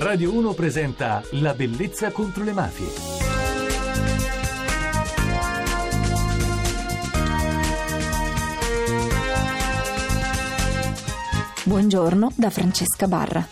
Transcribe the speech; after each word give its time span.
Radio 0.00 0.32
1 0.32 0.52
presenta 0.52 1.20
La 1.32 1.54
bellezza 1.54 2.12
contro 2.12 2.44
le 2.44 2.52
mafie. 2.52 2.86
Buongiorno 11.64 12.30
da 12.36 12.48
Francesca 12.48 13.08
Barra. 13.08 13.44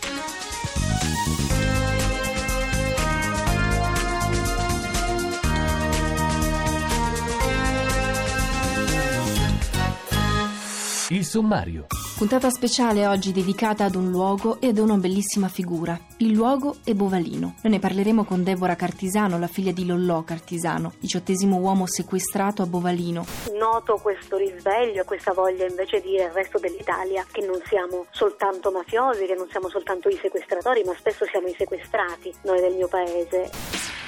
Il 11.09 11.25
sommario. 11.25 12.06
Puntata 12.17 12.49
speciale 12.49 13.05
oggi 13.05 13.31
dedicata 13.31 13.83
ad 13.83 13.93
un 13.93 14.09
luogo 14.09 14.59
e 14.59 14.69
ad 14.69 14.79
una 14.79 14.95
bellissima 14.95 15.49
figura. 15.49 15.95
Il 16.17 16.31
luogo 16.31 16.77
è 16.83 16.95
Bovalino. 16.95 17.53
Noi 17.61 17.73
ne 17.73 17.77
parleremo 17.77 18.23
con 18.23 18.43
Deborah 18.43 18.75
Cartisano, 18.75 19.37
la 19.37 19.45
figlia 19.45 19.71
di 19.71 19.85
Lollò 19.85 20.23
Cartisano, 20.23 20.93
diciottesimo 20.97 21.57
uomo 21.57 21.85
sequestrato 21.85 22.63
a 22.63 22.65
Bovalino. 22.65 23.23
Noto 23.59 23.99
questo 24.01 24.35
risveglio 24.37 25.03
e 25.03 25.05
questa 25.05 25.31
voglia 25.31 25.67
invece 25.67 26.01
di 26.01 26.09
dire 26.09 26.23
al 26.23 26.31
resto 26.31 26.57
dell'Italia 26.57 27.23
che 27.31 27.45
non 27.45 27.61
siamo 27.67 28.07
soltanto 28.09 28.71
mafiosi, 28.71 29.27
che 29.27 29.35
non 29.35 29.47
siamo 29.51 29.69
soltanto 29.69 30.09
i 30.09 30.17
sequestratori, 30.19 30.81
ma 30.85 30.95
spesso 30.97 31.23
siamo 31.29 31.45
i 31.45 31.55
sequestrati, 31.55 32.33
noi 32.45 32.59
del 32.61 32.73
mio 32.73 32.87
paese. 32.87 33.51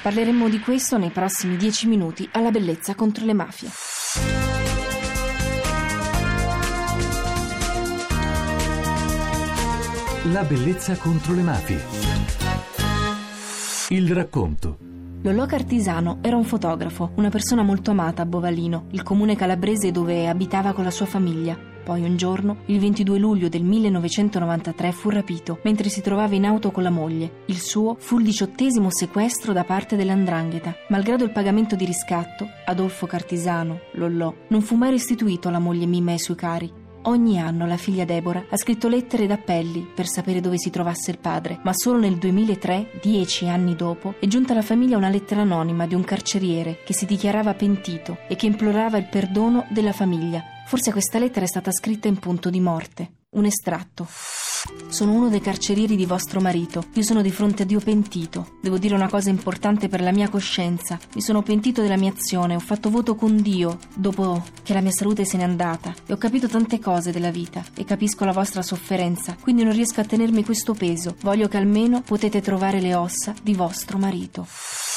Parleremo 0.02 0.48
di 0.48 0.58
questo 0.58 0.98
nei 0.98 1.10
prossimi 1.10 1.54
dieci 1.54 1.86
minuti 1.86 2.28
alla 2.32 2.50
bellezza 2.50 2.96
contro 2.96 3.24
le 3.24 3.34
mafie. 3.34 4.69
La 10.32 10.44
bellezza 10.44 10.96
contro 10.96 11.34
le 11.34 11.42
mafie. 11.42 11.80
Il 13.88 14.14
racconto. 14.14 14.76
Lollò 15.22 15.44
Cartisano 15.44 16.18
era 16.20 16.36
un 16.36 16.44
fotografo, 16.44 17.10
una 17.16 17.30
persona 17.30 17.62
molto 17.62 17.90
amata 17.90 18.22
a 18.22 18.26
Bovalino, 18.26 18.86
il 18.92 19.02
comune 19.02 19.34
calabrese 19.34 19.90
dove 19.90 20.28
abitava 20.28 20.72
con 20.72 20.84
la 20.84 20.92
sua 20.92 21.06
famiglia. 21.06 21.58
Poi 21.82 22.02
un 22.02 22.16
giorno, 22.16 22.58
il 22.66 22.78
22 22.78 23.18
luglio 23.18 23.48
del 23.48 23.64
1993, 23.64 24.92
fu 24.92 25.08
rapito 25.08 25.58
mentre 25.64 25.88
si 25.88 26.00
trovava 26.00 26.34
in 26.36 26.44
auto 26.44 26.70
con 26.70 26.84
la 26.84 26.90
moglie. 26.90 27.42
Il 27.46 27.58
suo 27.58 27.96
fu 27.98 28.18
il 28.18 28.24
diciottesimo 28.24 28.88
sequestro 28.88 29.52
da 29.52 29.64
parte 29.64 29.96
dell'Andrangheta. 29.96 30.76
Malgrado 30.90 31.24
il 31.24 31.32
pagamento 31.32 31.74
di 31.74 31.84
riscatto, 31.84 32.46
Adolfo 32.66 33.06
Cartisano, 33.06 33.80
Lollò, 33.94 34.32
non 34.48 34.60
fu 34.60 34.76
mai 34.76 34.90
restituito 34.90 35.48
alla 35.48 35.58
moglie 35.58 35.86
Mima 35.86 36.10
e 36.10 36.12
ai 36.12 36.18
suoi 36.20 36.36
cari. 36.36 36.79
Ogni 37.04 37.40
anno 37.40 37.66
la 37.66 37.78
figlia 37.78 38.04
Deborah 38.04 38.44
ha 38.50 38.56
scritto 38.58 38.86
lettere 38.86 39.24
ed 39.24 39.30
appelli 39.30 39.88
per 39.94 40.06
sapere 40.06 40.40
dove 40.40 40.58
si 40.58 40.68
trovasse 40.68 41.10
il 41.10 41.18
padre, 41.18 41.58
ma 41.62 41.72
solo 41.72 41.98
nel 41.98 42.18
2003, 42.18 42.98
dieci 43.00 43.48
anni 43.48 43.74
dopo, 43.74 44.16
è 44.20 44.26
giunta 44.26 44.52
alla 44.52 44.60
famiglia 44.60 44.98
una 44.98 45.08
lettera 45.08 45.40
anonima 45.40 45.86
di 45.86 45.94
un 45.94 46.04
carceriere 46.04 46.82
che 46.84 46.92
si 46.92 47.06
dichiarava 47.06 47.54
pentito 47.54 48.18
e 48.28 48.36
che 48.36 48.44
implorava 48.44 48.98
il 48.98 49.08
perdono 49.08 49.66
della 49.70 49.92
famiglia. 49.92 50.42
Forse 50.66 50.92
questa 50.92 51.18
lettera 51.18 51.46
è 51.46 51.48
stata 51.48 51.72
scritta 51.72 52.06
in 52.06 52.18
punto 52.18 52.50
di 52.50 52.60
morte. 52.60 53.12
Un 53.30 53.46
estratto. 53.46 54.06
Sono 54.88 55.12
uno 55.12 55.28
dei 55.28 55.40
carcerieri 55.40 55.96
di 55.96 56.04
vostro 56.04 56.40
marito. 56.40 56.84
Io 56.94 57.02
sono 57.02 57.22
di 57.22 57.30
fronte 57.30 57.62
a 57.62 57.66
Dio 57.66 57.80
pentito. 57.80 58.56
Devo 58.60 58.76
dire 58.76 58.94
una 58.94 59.08
cosa 59.08 59.30
importante 59.30 59.88
per 59.88 60.02
la 60.02 60.12
mia 60.12 60.28
coscienza. 60.28 60.98
Mi 61.14 61.22
sono 61.22 61.42
pentito 61.42 61.80
della 61.80 61.96
mia 61.96 62.10
azione. 62.10 62.56
Ho 62.56 62.60
fatto 62.60 62.90
voto 62.90 63.14
con 63.14 63.40
Dio 63.40 63.78
dopo 63.94 64.44
che 64.62 64.74
la 64.74 64.80
mia 64.80 64.90
salute 64.90 65.24
se 65.24 65.36
n'è 65.36 65.44
andata. 65.44 65.94
E 66.06 66.12
ho 66.12 66.16
capito 66.16 66.48
tante 66.48 66.78
cose 66.78 67.12
della 67.12 67.30
vita. 67.30 67.64
E 67.74 67.84
capisco 67.84 68.24
la 68.24 68.32
vostra 68.32 68.62
sofferenza. 68.62 69.36
Quindi 69.40 69.62
non 69.62 69.72
riesco 69.72 70.00
a 70.00 70.04
tenermi 70.04 70.44
questo 70.44 70.74
peso. 70.74 71.14
Voglio 71.22 71.48
che 71.48 71.56
almeno 71.56 72.02
potete 72.02 72.40
trovare 72.40 72.80
le 72.80 72.94
ossa 72.94 73.34
di 73.42 73.54
vostro 73.54 73.96
marito. 73.96 74.46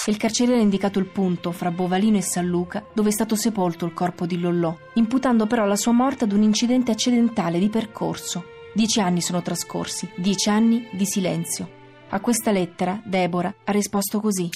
Il 0.08 0.18
carceriere 0.18 0.60
ha 0.60 0.64
indicato 0.64 1.00
il 1.00 1.06
punto 1.06 1.54
fra 1.54 1.72
Bovalino 1.72 2.18
e 2.18 2.22
San 2.22 2.46
Luca 2.46 2.84
dove 2.94 3.08
è 3.08 3.14
stato 3.14 3.36
sepolto 3.36 3.86
il 3.86 3.94
corpo 3.94 4.26
di 4.26 4.38
Lollò, 4.38 4.76
imputando 4.96 5.48
però 5.48 5.66
la 5.66 5.78
sua 5.78 5.94
morte 5.94 6.26
ad 6.26 6.34
un 6.34 6.42
incidente 6.42 6.92
accidentale 6.92 7.58
di 7.58 7.70
percorso. 7.70 8.53
Dieci 8.76 9.00
anni 9.00 9.22
sono 9.22 9.44
trascorsi, 9.44 10.10
dieci 10.16 10.50
anni 10.50 10.88
di 10.92 11.06
silenzio. 11.06 11.70
A 12.10 12.20
questa 12.20 12.52
lettera 12.52 13.00
Deborah 13.06 13.54
ha 13.66 13.72
risposto 13.72 14.20
così. 14.20 14.50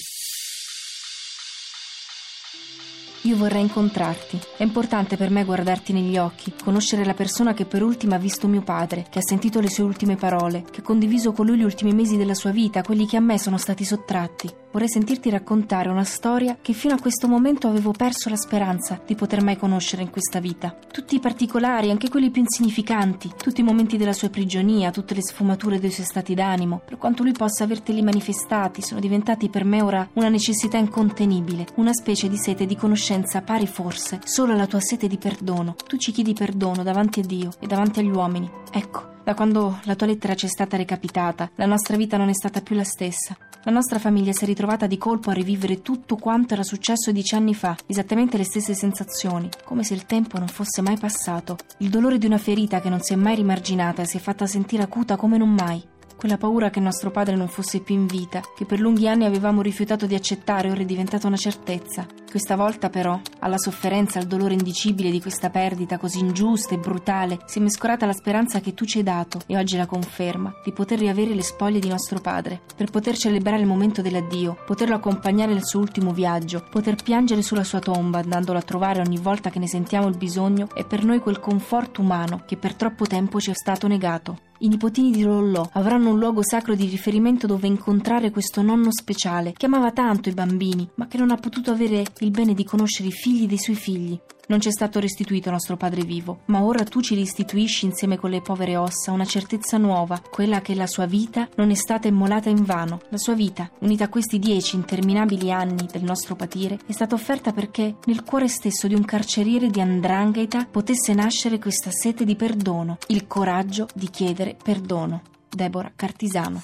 Io 3.22 3.36
vorrei 3.36 3.62
incontrarti. 3.62 4.40
È 4.56 4.64
importante 4.64 5.16
per 5.16 5.30
me 5.30 5.44
guardarti 5.44 5.92
negli 5.92 6.18
occhi, 6.18 6.52
conoscere 6.64 7.04
la 7.04 7.14
persona 7.14 7.54
che 7.54 7.64
per 7.64 7.84
ultima 7.84 8.16
ha 8.16 8.18
visto 8.18 8.48
mio 8.48 8.62
padre, 8.62 9.06
che 9.08 9.20
ha 9.20 9.22
sentito 9.22 9.60
le 9.60 9.70
sue 9.70 9.84
ultime 9.84 10.16
parole, 10.16 10.64
che 10.68 10.80
ha 10.80 10.84
condiviso 10.84 11.30
con 11.30 11.46
lui 11.46 11.58
gli 11.58 11.64
ultimi 11.64 11.92
mesi 11.92 12.16
della 12.16 12.34
sua 12.34 12.50
vita, 12.50 12.82
quelli 12.82 13.06
che 13.06 13.16
a 13.16 13.20
me 13.20 13.38
sono 13.38 13.56
stati 13.56 13.84
sottratti. 13.84 14.52
Vorrei 14.70 14.88
sentirti 14.88 15.30
raccontare 15.30 15.88
una 15.88 16.04
storia 16.04 16.58
che 16.60 16.74
fino 16.74 16.94
a 16.94 17.00
questo 17.00 17.26
momento 17.26 17.68
avevo 17.68 17.92
perso 17.92 18.28
la 18.28 18.36
speranza 18.36 19.00
di 19.04 19.14
poter 19.14 19.42
mai 19.42 19.56
conoscere 19.56 20.02
in 20.02 20.10
questa 20.10 20.40
vita. 20.40 20.76
Tutti 20.92 21.14
i 21.14 21.20
particolari, 21.20 21.90
anche 21.90 22.10
quelli 22.10 22.30
più 22.30 22.42
insignificanti, 22.42 23.32
tutti 23.36 23.62
i 23.62 23.64
momenti 23.64 23.96
della 23.96 24.12
sua 24.12 24.28
prigionia, 24.28 24.90
tutte 24.90 25.14
le 25.14 25.22
sfumature 25.22 25.80
dei 25.80 25.90
suoi 25.90 26.04
stati 26.04 26.34
d'animo, 26.34 26.82
per 26.84 26.98
quanto 26.98 27.22
lui 27.22 27.32
possa 27.32 27.64
averteli 27.64 28.02
manifestati, 28.02 28.82
sono 28.82 29.00
diventati 29.00 29.48
per 29.48 29.64
me 29.64 29.80
ora 29.80 30.06
una 30.14 30.28
necessità 30.28 30.76
incontenibile, 30.76 31.66
una 31.76 31.94
specie 31.94 32.28
di 32.28 32.36
sete 32.36 32.66
di 32.66 32.76
conoscenza 32.76 33.40
pari 33.40 33.66
forse 33.66 34.20
solo 34.24 34.52
alla 34.52 34.66
tua 34.66 34.80
sete 34.80 35.08
di 35.08 35.16
perdono. 35.16 35.76
Tu 35.86 35.96
ci 35.96 36.12
chiedi 36.12 36.34
perdono 36.34 36.82
davanti 36.82 37.20
a 37.20 37.24
Dio 37.24 37.50
e 37.58 37.66
davanti 37.66 38.00
agli 38.00 38.10
uomini. 38.10 38.50
Ecco, 38.70 39.16
da 39.28 39.34
quando 39.34 39.78
la 39.84 39.94
tua 39.94 40.06
lettera 40.06 40.34
ci 40.34 40.46
è 40.46 40.48
stata 40.48 40.78
recapitata, 40.78 41.50
la 41.56 41.66
nostra 41.66 41.98
vita 41.98 42.16
non 42.16 42.30
è 42.30 42.32
stata 42.32 42.62
più 42.62 42.74
la 42.74 42.82
stessa. 42.82 43.36
La 43.64 43.70
nostra 43.70 43.98
famiglia 43.98 44.32
si 44.32 44.44
è 44.44 44.46
ritrovata 44.46 44.86
di 44.86 44.96
colpo 44.96 45.28
a 45.28 45.34
rivivere 45.34 45.82
tutto 45.82 46.16
quanto 46.16 46.54
era 46.54 46.62
successo 46.62 47.12
dieci 47.12 47.34
anni 47.34 47.54
fa, 47.54 47.76
esattamente 47.84 48.38
le 48.38 48.44
stesse 48.44 48.72
sensazioni, 48.72 49.50
come 49.64 49.84
se 49.84 49.92
il 49.92 50.06
tempo 50.06 50.38
non 50.38 50.48
fosse 50.48 50.80
mai 50.80 50.96
passato. 50.96 51.58
Il 51.80 51.90
dolore 51.90 52.16
di 52.16 52.24
una 52.24 52.38
ferita 52.38 52.80
che 52.80 52.88
non 52.88 53.02
si 53.02 53.12
è 53.12 53.16
mai 53.16 53.34
rimarginata 53.34 54.06
si 54.06 54.16
è 54.16 54.20
fatta 54.20 54.46
sentire 54.46 54.84
acuta 54.84 55.16
come 55.16 55.36
non 55.36 55.50
mai. 55.50 55.86
Quella 56.16 56.38
paura 56.38 56.70
che 56.70 56.80
nostro 56.80 57.10
padre 57.10 57.36
non 57.36 57.48
fosse 57.48 57.80
più 57.80 57.96
in 57.96 58.06
vita, 58.06 58.40
che 58.56 58.64
per 58.64 58.80
lunghi 58.80 59.08
anni 59.08 59.26
avevamo 59.26 59.60
rifiutato 59.60 60.06
di 60.06 60.14
accettare, 60.14 60.70
ora 60.70 60.80
è 60.80 60.86
diventata 60.86 61.26
una 61.26 61.36
certezza. 61.36 62.06
Questa 62.30 62.56
volta 62.56 62.90
però, 62.90 63.18
alla 63.38 63.56
sofferenza, 63.56 64.18
al 64.18 64.26
dolore 64.26 64.52
indicibile 64.52 65.10
di 65.10 65.18
questa 65.18 65.48
perdita 65.48 65.96
così 65.96 66.18
ingiusta 66.18 66.74
e 66.74 66.78
brutale, 66.78 67.38
si 67.46 67.58
è 67.58 67.62
mescolata 67.62 68.04
la 68.04 68.12
speranza 68.12 68.60
che 68.60 68.74
tu 68.74 68.84
ci 68.84 68.98
hai 68.98 69.04
dato, 69.04 69.40
e 69.46 69.56
oggi 69.56 69.78
la 69.78 69.86
conferma, 69.86 70.52
di 70.62 70.72
poter 70.72 70.98
riavere 70.98 71.34
le 71.34 71.42
spoglie 71.42 71.78
di 71.78 71.88
nostro 71.88 72.20
padre, 72.20 72.60
per 72.76 72.90
poter 72.90 73.16
celebrare 73.16 73.62
il 73.62 73.66
momento 73.66 74.02
dell'addio, 74.02 74.58
poterlo 74.66 74.96
accompagnare 74.96 75.54
nel 75.54 75.64
suo 75.64 75.80
ultimo 75.80 76.12
viaggio, 76.12 76.66
poter 76.70 77.02
piangere 77.02 77.40
sulla 77.40 77.64
sua 77.64 77.78
tomba, 77.78 78.18
andandolo 78.18 78.58
a 78.58 78.62
trovare 78.62 79.00
ogni 79.00 79.18
volta 79.18 79.48
che 79.48 79.58
ne 79.58 79.66
sentiamo 79.66 80.06
il 80.06 80.18
bisogno, 80.18 80.68
e 80.74 80.84
per 80.84 81.04
noi 81.04 81.20
quel 81.20 81.40
conforto 81.40 82.02
umano 82.02 82.42
che 82.46 82.58
per 82.58 82.74
troppo 82.74 83.06
tempo 83.06 83.40
ci 83.40 83.50
è 83.50 83.54
stato 83.54 83.88
negato. 83.88 84.40
I 84.60 84.66
nipotini 84.66 85.12
di 85.12 85.22
Lollò 85.22 85.68
avranno 85.74 86.10
un 86.10 86.18
luogo 86.18 86.42
sacro 86.42 86.74
di 86.74 86.86
riferimento 86.86 87.46
dove 87.46 87.68
incontrare 87.68 88.32
questo 88.32 88.60
nonno 88.60 88.90
speciale 88.90 89.52
che 89.52 89.66
amava 89.66 89.92
tanto 89.92 90.28
i 90.28 90.34
bambini, 90.34 90.88
ma 90.96 91.06
che 91.06 91.16
non 91.16 91.30
ha 91.30 91.36
potuto 91.36 91.70
avere 91.70 92.06
il 92.20 92.30
bene 92.30 92.54
di 92.54 92.64
conoscere 92.64 93.08
i 93.08 93.12
figli 93.12 93.46
dei 93.46 93.58
suoi 93.58 93.76
figli. 93.76 94.18
Non 94.48 94.60
ci 94.60 94.68
è 94.68 94.72
stato 94.72 94.98
restituito 94.98 95.50
nostro 95.50 95.76
padre 95.76 96.02
vivo, 96.02 96.40
ma 96.46 96.62
ora 96.62 96.82
tu 96.82 97.02
ci 97.02 97.14
restituisci 97.14 97.84
insieme 97.84 98.16
con 98.16 98.30
le 98.30 98.40
povere 98.40 98.78
ossa 98.78 99.12
una 99.12 99.26
certezza 99.26 99.76
nuova, 99.76 100.22
quella 100.30 100.62
che 100.62 100.74
la 100.74 100.86
sua 100.86 101.04
vita 101.04 101.46
non 101.56 101.70
è 101.70 101.74
stata 101.74 102.08
immolata 102.08 102.48
in 102.48 102.64
vano. 102.64 103.00
La 103.10 103.18
sua 103.18 103.34
vita, 103.34 103.70
unita 103.80 104.04
a 104.04 104.08
questi 104.08 104.38
dieci 104.38 104.76
interminabili 104.76 105.52
anni 105.52 105.86
del 105.90 106.02
nostro 106.02 106.34
patire, 106.34 106.78
è 106.86 106.92
stata 106.92 107.14
offerta 107.14 107.52
perché 107.52 107.96
nel 108.06 108.24
cuore 108.24 108.48
stesso 108.48 108.86
di 108.86 108.94
un 108.94 109.04
carceriere 109.04 109.68
di 109.68 109.82
Andrangheta 109.82 110.64
potesse 110.64 111.12
nascere 111.12 111.58
questa 111.58 111.90
sete 111.90 112.24
di 112.24 112.34
perdono, 112.34 112.96
il 113.08 113.26
coraggio 113.26 113.86
di 113.94 114.08
chiedere 114.08 114.56
perdono. 114.62 115.22
Deborah 115.46 115.92
Cartisano. 115.94 116.62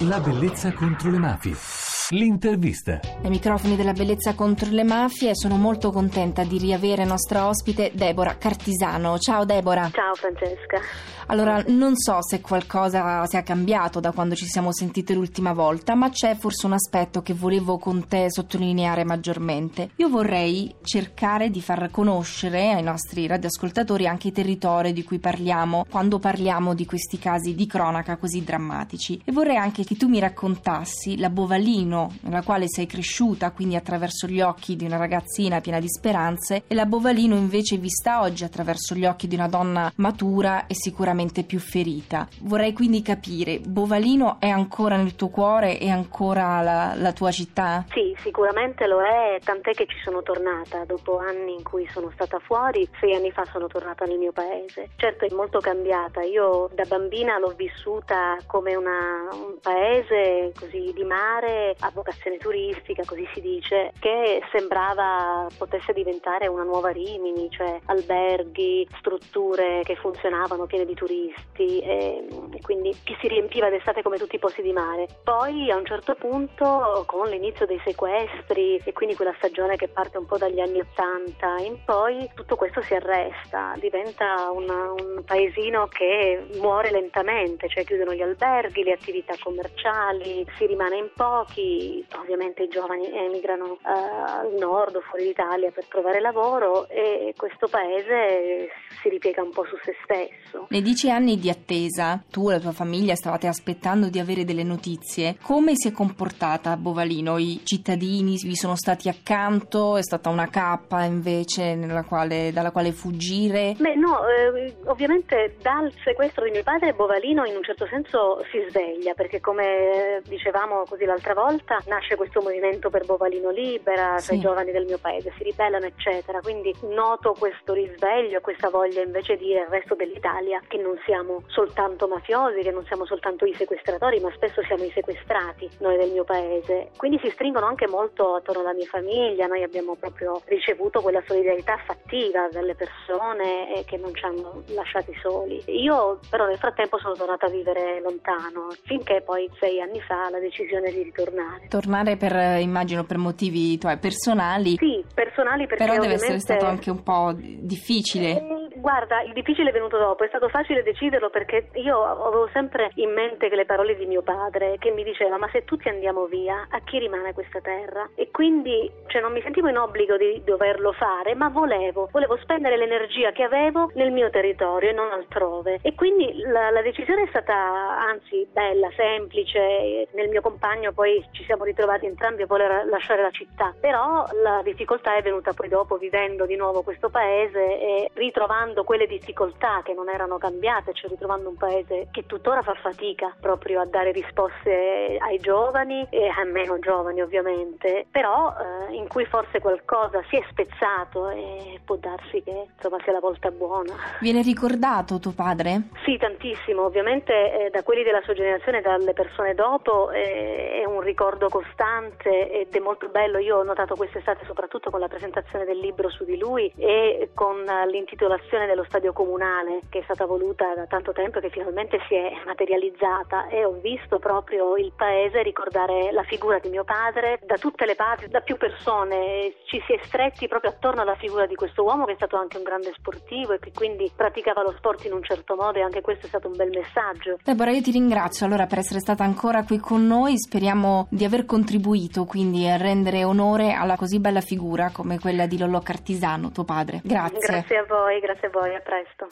La 0.00 0.20
bellezza 0.20 0.72
contro 0.72 1.10
le 1.10 1.18
mafie. 1.18 1.81
L'intervista. 2.12 3.00
Ai 3.22 3.30
microfoni 3.30 3.74
della 3.74 3.94
bellezza 3.94 4.34
contro 4.34 4.68
le 4.68 4.84
mafie 4.84 5.34
sono 5.34 5.56
molto 5.56 5.90
contenta 5.90 6.44
di 6.44 6.58
riavere 6.58 7.06
nostra 7.06 7.48
ospite 7.48 7.90
Deborah 7.94 8.36
Cartisano. 8.36 9.18
Ciao 9.18 9.46
Deborah. 9.46 9.88
Ciao 9.90 10.14
Francesca. 10.14 10.78
Allora, 11.26 11.64
non 11.68 11.96
so 11.96 12.18
se 12.20 12.42
qualcosa 12.42 13.24
sia 13.26 13.42
cambiato 13.42 14.00
da 14.00 14.12
quando 14.12 14.34
ci 14.34 14.44
siamo 14.44 14.74
sentite 14.74 15.14
l'ultima 15.14 15.54
volta, 15.54 15.94
ma 15.94 16.10
c'è 16.10 16.34
forse 16.34 16.66
un 16.66 16.74
aspetto 16.74 17.22
che 17.22 17.32
volevo 17.32 17.78
con 17.78 18.06
te 18.06 18.30
sottolineare 18.30 19.04
maggiormente. 19.04 19.90
Io 19.96 20.10
vorrei 20.10 20.74
cercare 20.82 21.48
di 21.48 21.62
far 21.62 21.90
conoscere 21.90 22.72
ai 22.72 22.82
nostri 22.82 23.26
radioascoltatori 23.26 24.06
anche 24.06 24.28
i 24.28 24.32
territori 24.32 24.92
di 24.92 25.04
cui 25.04 25.18
parliamo 25.18 25.86
quando 25.88 26.18
parliamo 26.18 26.74
di 26.74 26.84
questi 26.84 27.18
casi 27.18 27.54
di 27.54 27.66
cronaca 27.66 28.18
così 28.18 28.44
drammatici. 28.44 29.22
E 29.24 29.32
vorrei 29.32 29.56
anche 29.56 29.84
che 29.84 29.96
tu 29.96 30.08
mi 30.08 30.18
raccontassi 30.18 31.16
la 31.16 31.30
Bovalino 31.30 32.01
Nella 32.22 32.42
quale 32.42 32.68
sei 32.68 32.86
cresciuta, 32.86 33.50
quindi 33.50 33.76
attraverso 33.76 34.26
gli 34.26 34.40
occhi 34.40 34.76
di 34.76 34.84
una 34.84 34.96
ragazzina 34.96 35.60
piena 35.60 35.80
di 35.80 35.88
speranze, 35.88 36.64
e 36.66 36.74
la 36.74 36.86
Bovalino 36.86 37.36
invece 37.36 37.76
vista 37.76 38.20
oggi 38.22 38.44
attraverso 38.44 38.94
gli 38.94 39.04
occhi 39.04 39.28
di 39.28 39.34
una 39.34 39.48
donna 39.48 39.92
matura 39.96 40.66
e 40.66 40.74
sicuramente 40.74 41.42
più 41.42 41.58
ferita. 41.58 42.28
Vorrei 42.40 42.72
quindi 42.72 43.02
capire, 43.02 43.60
Bovalino 43.60 44.36
è 44.38 44.48
ancora 44.48 44.96
nel 44.96 45.16
tuo 45.16 45.28
cuore, 45.28 45.78
è 45.78 45.88
ancora 45.88 46.60
la, 46.62 46.94
la 46.96 47.12
tua 47.12 47.30
città? 47.30 47.84
Sì, 47.90 48.14
sicuramente 48.20 48.86
lo 48.86 49.00
è, 49.00 49.38
tant'è 49.42 49.72
che 49.72 49.86
ci 49.86 49.98
sono 50.02 50.22
tornata 50.22 50.84
dopo 50.84 51.18
anni 51.18 51.54
in 51.54 51.62
cui 51.62 51.86
sono 51.92 52.10
stata 52.14 52.38
fuori, 52.38 52.88
sei 53.00 53.14
anni 53.14 53.30
fa 53.30 53.44
sono 53.52 53.66
tornata 53.66 54.04
nel 54.04 54.18
mio 54.18 54.32
paese. 54.32 54.90
Certo 54.96 55.24
è 55.24 55.34
molto 55.34 55.60
cambiata, 55.60 56.22
io 56.22 56.70
da 56.74 56.84
bambina 56.84 57.38
l'ho 57.38 57.54
vissuta 57.56 58.36
come 58.46 58.74
una, 58.74 59.28
un 59.32 59.58
paese 59.60 60.52
così 60.58 60.92
di 60.94 61.04
mare 61.04 61.74
a 61.82 61.90
vocazione 61.92 62.38
turistica, 62.38 63.02
così 63.04 63.28
si 63.34 63.40
dice, 63.40 63.92
che 63.98 64.40
sembrava 64.52 65.46
potesse 65.58 65.92
diventare 65.92 66.46
una 66.46 66.62
nuova 66.62 66.90
Rimini, 66.90 67.50
cioè 67.50 67.78
alberghi, 67.86 68.86
strutture 68.98 69.82
che 69.84 69.96
funzionavano 69.96 70.66
piene 70.66 70.84
di 70.84 70.94
turisti 70.94 71.80
e, 71.80 72.26
quindi 72.62 72.96
che 73.02 73.16
si 73.20 73.28
riempiva 73.28 73.68
d'estate 73.68 74.02
come 74.02 74.18
tutti 74.18 74.36
i 74.36 74.38
posti 74.38 74.62
di 74.62 74.72
mare. 74.72 75.06
Poi 75.24 75.70
a 75.70 75.76
un 75.76 75.84
certo 75.84 76.14
punto 76.14 77.04
con 77.06 77.28
l'inizio 77.28 77.66
dei 77.66 77.80
sequestri 77.84 78.80
e 78.84 78.92
quindi 78.92 79.16
quella 79.16 79.34
stagione 79.36 79.76
che 79.76 79.88
parte 79.88 80.18
un 80.18 80.26
po' 80.26 80.38
dagli 80.38 80.60
anni 80.60 80.80
Ottanta 80.80 81.56
in 81.58 81.78
poi 81.84 82.30
tutto 82.34 82.56
questo 82.56 82.80
si 82.82 82.94
arresta, 82.94 83.74
diventa 83.78 84.50
una, 84.50 84.92
un 84.92 85.22
paesino 85.24 85.88
che 85.88 86.46
muore 86.56 86.90
lentamente, 86.90 87.68
cioè 87.68 87.84
chiudono 87.84 88.14
gli 88.14 88.22
alberghi, 88.22 88.84
le 88.84 88.92
attività 88.92 89.34
commerciali, 89.42 90.46
si 90.56 90.66
rimane 90.66 90.96
in 90.96 91.10
pochi, 91.14 91.71
ovviamente 92.18 92.64
i 92.64 92.68
giovani 92.68 93.10
emigrano 93.12 93.72
uh, 93.72 93.78
al 93.82 94.54
nord 94.58 94.96
o 94.96 95.00
fuori 95.00 95.24
d'Italia 95.26 95.70
per 95.70 95.86
trovare 95.86 96.20
lavoro 96.20 96.88
e 96.88 97.34
questo 97.36 97.68
paese 97.68 98.68
si 99.00 99.08
ripiega 99.08 99.42
un 99.42 99.50
po' 99.50 99.64
su 99.64 99.76
se 99.84 99.94
stesso. 100.04 100.66
Nei 100.68 100.82
dieci 100.82 101.10
anni 101.10 101.38
di 101.38 101.50
attesa, 101.50 102.22
tu 102.30 102.48
e 102.48 102.54
la 102.54 102.60
tua 102.60 102.72
famiglia 102.72 103.14
stavate 103.14 103.46
aspettando 103.46 104.08
di 104.08 104.18
avere 104.18 104.44
delle 104.44 104.62
notizie. 104.62 105.36
Come 105.42 105.72
si 105.74 105.88
è 105.88 105.92
comportata 105.92 106.76
Bovalino? 106.76 107.38
I 107.38 107.60
cittadini 107.64 108.36
vi 108.42 108.56
sono 108.56 108.76
stati 108.76 109.08
accanto? 109.08 109.96
È 109.96 110.02
stata 110.02 110.28
una 110.28 110.48
cappa 110.48 111.04
invece 111.04 111.76
quale, 112.06 112.50
dalla 112.52 112.70
quale 112.70 112.92
fuggire? 112.92 113.74
Beh 113.78 113.94
no, 113.94 114.20
eh, 114.26 114.74
ovviamente 114.86 115.56
dal 115.60 115.92
sequestro 116.04 116.44
di 116.44 116.50
mio 116.50 116.62
padre 116.62 116.92
Bovalino 116.92 117.44
in 117.44 117.56
un 117.56 117.62
certo 117.62 117.86
senso 117.86 118.42
si 118.50 118.64
sveglia 118.68 119.14
perché 119.14 119.40
come 119.40 120.20
dicevamo 120.26 120.84
così 120.88 121.04
l'altra 121.04 121.34
volta 121.34 121.61
nasce 121.86 122.16
questo 122.16 122.40
movimento 122.40 122.90
per 122.90 123.06
Bovalino 123.06 123.50
Libera, 123.50 124.18
sì. 124.18 124.34
i 124.34 124.40
giovani 124.40 124.72
del 124.72 124.86
mio 124.86 124.98
paese 124.98 125.32
si 125.36 125.44
ribellano 125.44 125.86
eccetera, 125.86 126.40
quindi 126.40 126.74
noto 126.88 127.34
questo 127.38 127.72
risveglio, 127.72 128.40
questa 128.40 128.68
voglia 128.68 129.02
invece 129.02 129.36
di 129.36 129.52
dire 129.52 129.60
al 129.60 129.68
resto 129.68 129.94
dell'Italia 129.94 130.60
che 130.66 130.78
non 130.78 130.98
siamo 131.04 131.42
soltanto 131.48 132.08
mafiosi, 132.08 132.62
che 132.62 132.70
non 132.70 132.84
siamo 132.86 133.04
soltanto 133.04 133.44
i 133.44 133.54
sequestratori, 133.54 134.18
ma 134.20 134.32
spesso 134.34 134.62
siamo 134.62 134.84
i 134.84 134.90
sequestrati 134.90 135.68
noi 135.80 135.98
del 135.98 136.10
mio 136.10 136.24
paese. 136.24 136.90
Quindi 136.96 137.18
si 137.22 137.30
stringono 137.30 137.66
anche 137.66 137.86
molto 137.86 138.36
attorno 138.36 138.62
alla 138.62 138.72
mia 138.72 138.86
famiglia, 138.86 139.46
noi 139.46 139.62
abbiamo 139.62 139.94
proprio 139.94 140.40
ricevuto 140.46 141.00
quella 141.00 141.22
solidarietà 141.26 141.76
fattiva 141.84 142.48
dalle 142.50 142.74
persone 142.74 143.82
che 143.84 143.98
non 143.98 144.14
ci 144.14 144.24
hanno 144.24 144.62
lasciati 144.68 145.14
soli. 145.20 145.62
Io 145.66 146.18
però 146.30 146.46
nel 146.46 146.58
frattempo 146.58 146.98
sono 146.98 147.14
tornata 147.14 147.46
a 147.46 147.50
vivere 147.50 148.00
lontano, 148.00 148.68
finché 148.84 149.20
poi 149.22 149.50
sei 149.58 149.80
anni 149.80 150.00
fa 150.00 150.30
la 150.30 150.38
decisione 150.38 150.90
di 150.90 151.02
ritornare. 151.02 151.51
Tornare 151.68 152.16
per, 152.16 152.60
immagino, 152.60 153.04
per 153.04 153.18
motivi 153.18 153.78
tuoi 153.78 153.98
personali? 153.98 154.76
Sì, 154.78 155.02
personali 155.14 155.66
perché 155.66 155.84
Però 155.84 155.94
deve 156.00 156.14
ovviamente... 156.14 156.24
essere 156.24 156.38
stato 156.40 156.66
anche 156.66 156.90
un 156.90 157.02
po' 157.02 157.34
difficile. 157.36 158.30
Eh, 158.38 158.61
Guarda, 158.82 159.22
il 159.22 159.32
difficile 159.32 159.70
è 159.70 159.72
venuto 159.72 159.96
dopo, 159.96 160.24
è 160.24 160.26
stato 160.26 160.48
facile 160.48 160.82
deciderlo 160.82 161.30
perché 161.30 161.68
io 161.74 162.02
avevo 162.02 162.48
sempre 162.52 162.90
in 162.96 163.12
mente 163.12 163.48
le 163.48 163.64
parole 163.64 163.94
di 163.94 164.06
mio 164.06 164.22
padre 164.22 164.76
che 164.80 164.90
mi 164.90 165.04
diceva 165.04 165.38
ma 165.38 165.48
se 165.52 165.62
tutti 165.62 165.88
andiamo 165.88 166.24
via, 166.24 166.66
a 166.68 166.80
chi 166.80 166.98
rimane 166.98 167.32
questa 167.32 167.60
terra? 167.60 168.10
E 168.16 168.32
quindi 168.32 168.90
cioè, 169.06 169.20
non 169.22 169.30
mi 169.30 169.40
sentivo 169.40 169.68
in 169.68 169.78
obbligo 169.78 170.16
di 170.16 170.42
doverlo 170.44 170.90
fare, 170.94 171.36
ma 171.36 171.48
volevo, 171.48 172.08
volevo 172.10 172.36
spendere 172.38 172.76
l'energia 172.76 173.30
che 173.30 173.44
avevo 173.44 173.88
nel 173.94 174.10
mio 174.10 174.30
territorio 174.30 174.90
e 174.90 174.92
non 174.92 175.12
altrove. 175.12 175.78
E 175.80 175.94
quindi 175.94 176.40
la, 176.40 176.70
la 176.70 176.82
decisione 176.82 177.22
è 177.22 177.28
stata 177.28 177.54
anzi 177.54 178.48
bella, 178.50 178.90
semplice, 178.96 180.08
nel 180.12 180.28
mio 180.28 180.40
compagno 180.40 180.90
poi 180.90 181.24
ci 181.30 181.44
siamo 181.44 181.62
ritrovati 181.62 182.06
entrambi 182.06 182.42
a 182.42 182.46
voler 182.46 182.84
lasciare 182.86 183.22
la 183.22 183.30
città, 183.30 183.72
però 183.78 184.26
la 184.42 184.60
difficoltà 184.64 185.14
è 185.14 185.22
venuta 185.22 185.52
poi 185.52 185.68
dopo 185.68 185.98
vivendo 185.98 186.46
di 186.46 186.56
nuovo 186.56 186.82
questo 186.82 187.10
paese 187.10 187.78
e 187.78 188.10
ritrovando 188.14 188.70
ritrovando 188.72 188.84
quelle 188.84 189.06
difficoltà 189.06 189.82
che 189.84 189.92
non 189.92 190.08
erano 190.08 190.38
cambiate, 190.38 190.94
cioè 190.94 191.10
ritrovando 191.10 191.48
un 191.48 191.56
paese 191.56 192.08
che 192.10 192.26
tuttora 192.26 192.62
fa 192.62 192.74
fatica 192.74 193.34
proprio 193.38 193.80
a 193.80 193.86
dare 193.86 194.12
risposte 194.12 195.18
ai 195.20 195.38
giovani 195.38 196.06
e 196.10 196.28
a 196.28 196.44
meno 196.44 196.78
giovani 196.78 197.20
ovviamente, 197.20 198.06
però 198.10 198.52
eh, 198.88 198.94
in 198.94 199.08
cui 199.08 199.24
forse 199.26 199.60
qualcosa 199.60 200.22
si 200.28 200.36
è 200.36 200.44
spezzato 200.50 201.28
e 201.28 201.80
può 201.84 201.96
darsi 201.96 202.42
che 202.42 202.68
insomma 202.74 202.98
sia 203.02 203.12
la 203.12 203.20
volta 203.20 203.50
buona. 203.50 203.94
Viene 204.20 204.42
ricordato 204.42 205.18
tuo 205.18 205.32
padre? 205.32 205.88
Sì, 206.04 206.16
tantissimo, 206.16 206.84
ovviamente 206.84 207.32
eh, 207.66 207.70
da 207.70 207.82
quelli 207.82 208.02
della 208.02 208.22
sua 208.22 208.34
generazione 208.34 208.80
dalle 208.80 209.12
persone 209.12 209.54
dopo 209.54 210.10
eh, 210.10 210.80
è 210.82 210.84
un 210.84 211.00
ricordo 211.00 211.48
costante 211.48 212.50
ed 212.50 212.74
è 212.74 212.80
molto 212.80 213.08
bello, 213.08 213.38
io 213.38 213.58
ho 213.58 213.62
notato 213.62 213.94
quest'estate 213.94 214.44
soprattutto 214.46 214.90
con 214.90 215.00
la 215.00 215.08
presentazione 215.08 215.64
del 215.64 215.78
libro 215.78 216.08
su 216.08 216.24
di 216.24 216.38
lui 216.38 216.72
e 216.76 217.30
con 217.34 217.64
l'intitolazione 217.86 218.61
costruzione 218.62 218.66
dello 218.66 218.84
stadio 218.84 219.12
comunale 219.12 219.82
che 219.88 220.00
è 220.00 220.02
stata 220.04 220.26
voluta 220.26 220.74
da 220.74 220.86
tanto 220.86 221.12
tempo 221.12 221.38
e 221.38 221.42
che 221.42 221.50
finalmente 221.50 221.98
si 222.08 222.14
è 222.14 222.30
materializzata 222.46 223.48
e 223.48 223.64
ho 223.64 223.78
visto 223.80 224.18
proprio 224.18 224.76
il 224.76 224.92
paese 224.94 225.42
ricordare 225.42 226.12
la 226.12 226.22
figura 226.22 226.58
di 226.58 226.68
mio 226.68 226.84
padre 226.84 227.40
da 227.44 227.56
tutte 227.56 227.84
le 227.86 227.94
parti, 227.94 228.28
da 228.28 228.40
più 228.40 228.56
persone, 228.56 229.54
ci 229.64 229.82
si 229.86 229.92
è 229.92 230.00
stretti 230.04 230.48
proprio 230.48 230.70
attorno 230.70 231.02
alla 231.02 231.16
figura 231.16 231.46
di 231.46 231.54
questo 231.54 231.82
uomo 231.82 232.04
che 232.04 232.12
è 232.12 232.16
stato 232.16 232.36
anche 232.36 232.56
un 232.56 232.62
grande 232.62 232.92
sportivo 232.96 233.52
e 233.52 233.58
che 233.58 233.72
quindi 233.74 234.10
praticava 234.14 234.62
lo 234.62 234.74
sport 234.76 235.04
in 235.04 235.12
un 235.12 235.22
certo 235.22 235.56
modo 235.56 235.78
e 235.78 235.82
anche 235.82 236.00
questo 236.00 236.26
è 236.26 236.28
stato 236.28 236.48
un 236.48 236.56
bel 236.56 236.70
messaggio. 236.70 237.38
Deborah, 237.42 237.70
io 237.70 237.82
ti 237.82 237.90
ringrazio 237.90 238.46
allora 238.46 238.66
per 238.66 238.78
essere 238.78 239.00
stata 239.00 239.24
ancora 239.24 239.64
qui 239.64 239.78
con 239.78 240.06
noi, 240.06 240.38
speriamo 240.38 241.06
di 241.10 241.24
aver 241.24 241.44
contribuito 241.44 242.24
quindi 242.24 242.68
a 242.68 242.76
rendere 242.76 243.24
onore 243.24 243.72
alla 243.72 243.96
così 243.96 244.20
bella 244.20 244.40
figura 244.40 244.90
come 244.92 245.18
quella 245.18 245.46
di 245.46 245.58
Lollo 245.58 245.80
Cartisano, 245.80 246.50
tuo 246.50 246.64
padre. 246.64 247.00
Grazie. 247.02 247.38
Grazie 247.38 247.78
a 247.78 247.84
voi, 247.86 248.20
grazie 248.20 248.48
a 248.48 248.50
voi, 248.50 248.51
a 248.60 248.80
presto. 248.80 249.28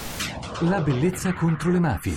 La 0.69 0.81
bellezza 0.81 1.33
contro 1.33 1.71
le 1.71 1.79
mafie. 1.79 2.15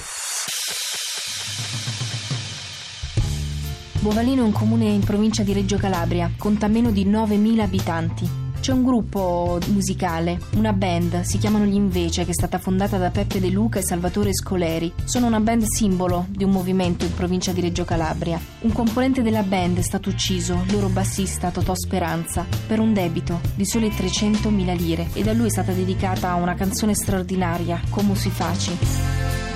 Bovalino 3.99 4.41
è 4.41 4.45
un 4.45 4.51
comune 4.51 4.85
in 4.85 5.03
provincia 5.03 5.43
di 5.43 5.53
Reggio 5.53 5.77
Calabria, 5.77 6.31
conta 6.37 6.67
meno 6.67 6.91
di 6.91 7.05
9.000 7.05 7.59
abitanti. 7.61 8.42
C'è 8.63 8.71
un 8.71 8.85
gruppo 8.85 9.59
musicale, 9.73 10.39
una 10.55 10.71
band, 10.71 11.23
si 11.23 11.37
chiamano 11.37 11.65
Gli 11.65 11.73
Invece, 11.73 12.23
che 12.23 12.31
è 12.31 12.33
stata 12.33 12.59
fondata 12.59 12.97
da 12.97 13.09
Peppe 13.09 13.41
De 13.41 13.49
Luca 13.49 13.79
e 13.79 13.83
Salvatore 13.83 14.33
Scoleri. 14.33 14.93
Sono 15.03 15.27
una 15.27 15.41
band 15.41 15.63
simbolo 15.63 16.27
di 16.29 16.45
un 16.45 16.51
movimento 16.51 17.03
in 17.03 17.13
provincia 17.13 17.51
di 17.51 17.59
Reggio 17.59 17.83
Calabria. 17.83 18.39
Un 18.61 18.71
componente 18.71 19.21
della 19.21 19.43
band 19.43 19.79
è 19.79 19.81
stato 19.81 20.07
ucciso, 20.07 20.63
loro 20.69 20.87
bassista 20.87 21.51
Totò 21.51 21.75
Speranza, 21.75 22.45
per 22.65 22.79
un 22.79 22.93
debito 22.93 23.41
di 23.53 23.65
sole 23.65 23.89
300.000 23.89 24.77
lire 24.77 25.09
e 25.11 25.23
da 25.23 25.33
lui 25.33 25.47
è 25.47 25.51
stata 25.51 25.73
dedicata 25.73 26.33
una 26.35 26.55
canzone 26.55 26.95
straordinaria, 26.95 27.81
Come 27.89 28.15
si 28.15 28.29
face. 28.29 28.77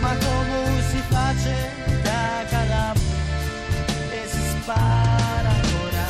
Ma 0.01 0.09
come 0.09 0.81
si 0.89 0.97
face 1.07 1.53
da 2.03 2.45
Calabria 2.49 3.15
e 4.11 4.27
si 4.27 4.59
spara 4.59 5.49
ancora? 5.49 6.05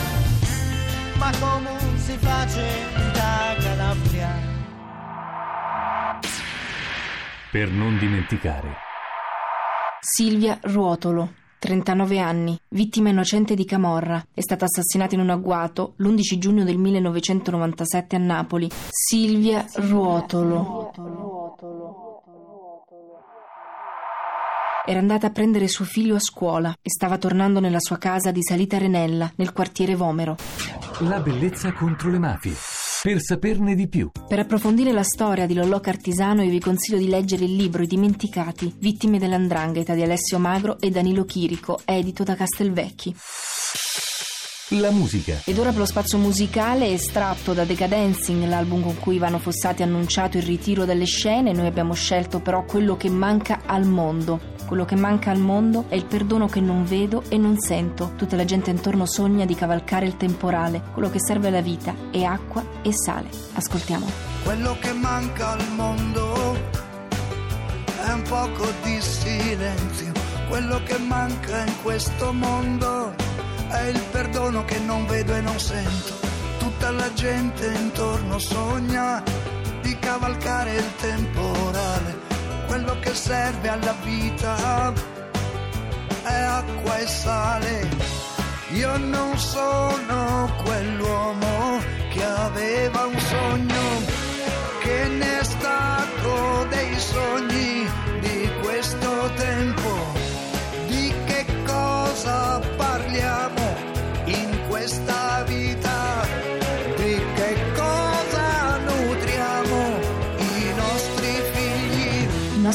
Ma 1.20 1.32
come 1.40 1.87
si 2.18 2.26
face 2.26 2.64
da 3.14 3.56
Calabria. 3.60 4.30
Per 7.52 7.70
non 7.70 7.98
dimenticare. 7.98 8.76
Silvia 10.00 10.58
Ruotolo. 10.62 11.34
39 11.60 12.20
anni, 12.20 12.56
vittima 12.70 13.10
innocente 13.10 13.56
di 13.56 13.66
Camorra. 13.66 14.24
È 14.32 14.42
stata 14.42 14.66
assassinata 14.66 15.16
in 15.16 15.22
un 15.22 15.32
agguato 15.32 15.94
l'11 15.98 16.38
giugno 16.38 16.64
del 16.64 16.78
1997 16.78 18.16
a 18.16 18.20
Napoli. 18.20 18.70
Silvia 18.90 19.66
Ruotolo. 19.74 20.92
Era 24.90 25.00
andata 25.00 25.28
a 25.28 25.32
prendere 25.32 25.68
suo 25.68 25.84
figlio 25.84 26.16
a 26.16 26.20
scuola 26.20 26.74
e 26.82 26.90
stava 26.90 27.18
tornando 27.18 27.60
nella 27.60 27.82
sua 27.82 27.98
casa 27.98 28.32
di 28.32 28.42
Salita 28.42 28.78
Renella, 28.78 29.30
nel 29.36 29.52
quartiere 29.52 29.96
Vomero. 29.96 30.38
La 31.00 31.20
bellezza 31.20 31.74
contro 31.74 32.10
le 32.10 32.18
mafie. 32.18 32.54
Per 33.02 33.22
saperne 33.22 33.76
di 33.76 33.90
più. 33.90 34.10
Per 34.26 34.40
approfondire 34.40 34.94
la 34.94 35.04
storia 35.04 35.46
di 35.46 35.56
Lollò 35.56 35.82
Cartisano 35.82 36.42
io 36.42 36.52
vi 36.52 36.62
consiglio 36.62 37.00
di 37.00 37.10
leggere 37.10 37.44
il 37.44 37.54
libro 37.54 37.84
I 37.84 37.88
dimenticati, 37.88 38.74
vittime 38.80 39.20
dell'andrangheta 39.20 39.94
di 39.94 40.04
Alessio 40.04 40.40
Magro 40.40 40.80
e 40.80 40.90
Danilo 40.90 41.26
Chirico, 41.26 41.82
edito 41.84 42.24
da 42.24 42.36
Castelvecchi. 42.36 43.14
La 44.72 44.92
musica. 44.92 45.40
Ed 45.46 45.58
ora 45.60 45.70
per 45.70 45.80
lo 45.80 45.86
spazio 45.86 46.18
musicale 46.18 46.92
estratto 46.92 47.54
da 47.54 47.64
Decadencing, 47.64 48.46
l'album 48.50 48.82
con 48.82 49.00
cui 49.00 49.16
Ivano 49.16 49.40
Fossati 49.40 49.82
ha 49.82 49.86
annunciato 49.86 50.36
il 50.36 50.44
ritiro 50.44 50.84
dalle 50.84 51.06
scene, 51.06 51.54
noi 51.54 51.68
abbiamo 51.68 51.94
scelto 51.94 52.42
però 52.42 52.66
quello 52.66 52.98
che 52.98 53.10
manca 53.10 53.62
al 53.66 53.86
mondo. 53.86 54.56
Quello 54.66 54.84
che 54.84 54.98
manca 54.98 55.32
al 55.32 55.40
mondo 55.40 55.86
è 55.88 55.96
il 55.96 56.04
perdono 56.04 56.48
che 56.48 56.60
non 56.60 56.84
vedo 56.84 57.24
e 57.30 57.38
non 57.38 57.58
sento. 57.58 58.12
Tutta 58.18 58.36
la 58.36 58.44
gente 58.44 58.70
intorno 58.70 59.06
sogna 59.06 59.46
di 59.46 59.56
cavalcare 59.56 60.06
il 60.06 60.18
temporale. 60.18 60.84
Quello 60.92 61.10
che 61.10 61.22
serve 61.22 61.48
alla 61.48 61.62
vita 61.62 61.96
è 62.12 62.24
acqua 62.24 62.62
e 62.82 62.92
sale. 62.92 63.30
Ascoltiamo. 63.54 64.06
Quello 64.44 64.76
che 64.82 64.92
manca 64.92 65.52
al 65.52 65.66
mondo 65.76 66.56
è 68.06 68.12
un 68.12 68.22
poco 68.24 68.68
di 68.84 69.00
silenzio. 69.00 70.12
Quello 70.50 70.84
che 70.84 70.98
manca 70.98 71.64
in 71.66 71.74
questo 71.82 72.34
mondo 72.34 73.27
è 73.70 73.84
il 73.88 74.02
perdono 74.12 74.64
che 74.66 74.80
non 74.80 75.06
vedo 75.06 75.34
e 75.34 75.42
non 75.42 75.60
sento. 75.60 76.14
Tutta 76.60 76.92
la 76.92 77.12
gente 77.14 77.66
intorno 77.68 78.40
sogna 78.40 79.24
di 79.82 79.98
cavalcare 80.00 80.76
il 80.76 80.96
temporale. 80.96 82.20
Quello 82.68 82.98
che 83.00 83.14
serve 83.14 83.70
alla 83.70 83.96
vita 84.04 84.94
è 86.24 86.34
acqua 86.34 86.98
e 86.98 87.08
sale. 87.08 87.90
Io 88.72 88.98
non 88.98 89.38
sono 89.38 90.54
quell'uomo 90.64 91.80
che 92.10 92.24
aveva 92.24 93.06
un 93.06 93.20
sogno, 93.20 94.06
che 94.82 95.08
ne 95.08 95.40
è 95.40 95.44
stato 95.44 96.66
dei 96.70 97.00
sogni 97.00 97.90
di 98.20 98.50
questo 98.62 99.32
tempo. 99.36 100.07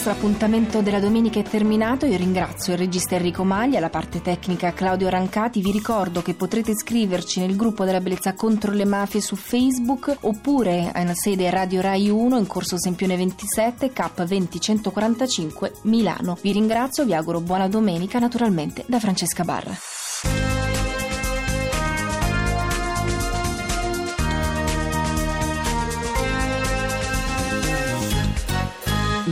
Nostro 0.04 0.21
appuntamento 0.21 0.82
della 0.82 0.99
domenica 0.99 1.38
è 1.38 1.44
terminato. 1.44 2.06
Io 2.06 2.16
ringrazio 2.16 2.73
il 2.73 2.78
regista 2.80 3.14
Enrico 3.14 3.44
Maglia, 3.44 3.78
la 3.78 3.88
parte 3.88 4.21
tecnica 4.21 4.73
Claudio 4.73 5.09
Rancati. 5.09 5.61
Vi 5.61 5.71
ricordo 5.71 6.23
che 6.23 6.35
potrete 6.35 6.73
iscriverci 6.73 7.38
nel 7.38 7.54
gruppo 7.54 7.85
della 7.85 8.00
bellezza 8.00 8.35
contro 8.35 8.73
le 8.73 8.85
mafie 8.85 9.21
su 9.21 9.37
Facebook 9.37 10.16
oppure 10.23 10.90
in 10.97 11.12
sede 11.14 11.50
Radio 11.50 11.80
Rai 11.82 12.09
1 12.09 12.37
in 12.37 12.47
corso 12.49 12.80
Sempione 12.80 13.16
27 13.16 13.92
K20145 13.92 15.71
Milano. 15.82 16.37
Vi 16.40 16.50
ringrazio, 16.50 17.04
vi 17.04 17.14
auguro 17.14 17.40
buona 17.40 17.68
domenica, 17.68 18.18
naturalmente 18.18 18.82
da 18.88 18.99
Francesca 18.99 19.44
Barra. 19.44 20.01